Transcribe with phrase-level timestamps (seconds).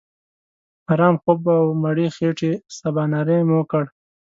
[0.91, 3.87] آرام خوب او مړې خېټې سباناري مو وکړه.